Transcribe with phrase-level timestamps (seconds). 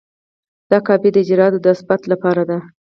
[0.71, 2.57] دا کاپي د اجرااتو د اثبات لپاره ده.